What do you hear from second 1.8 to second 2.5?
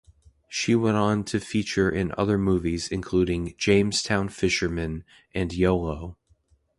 in other